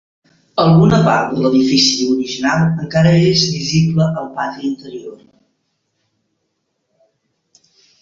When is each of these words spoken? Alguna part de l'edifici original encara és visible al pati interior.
Alguna 0.61 1.01
part 1.07 1.35
de 1.35 1.43
l'edifici 1.43 2.07
original 2.15 2.65
encara 2.87 3.13
és 3.27 3.45
visible 3.59 4.09
al 4.09 4.27
pati 4.41 4.69
interior. 4.73 5.23